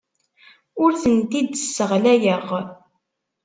Ur 0.83 0.91
tent-id-sseɣlayeɣ. 1.01 2.45